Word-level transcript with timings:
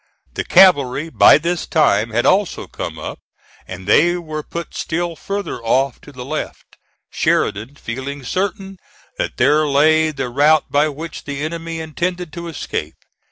The 0.33 0.43
cavalry 0.43 1.09
by 1.09 1.37
this 1.37 1.67
time 1.67 2.09
had 2.09 2.25
also 2.25 2.65
come 2.65 2.97
up, 2.97 3.19
and 3.67 3.85
they 3.85 4.15
were 4.15 4.41
put 4.41 4.73
still 4.73 5.15
farther 5.15 5.61
off 5.61 6.01
to 6.01 6.11
the 6.11 6.25
left, 6.25 6.77
Sheridan 7.11 7.75
feeling 7.75 8.23
certain 8.23 8.77
that 9.19 9.37
there 9.37 9.67
lay 9.67 10.09
the 10.09 10.29
route 10.29 10.71
by 10.71 10.89
which 10.89 11.25
the 11.25 11.43
enemy 11.43 11.79
intended 11.79 12.33
to 12.33 12.47
escape. 12.47 12.95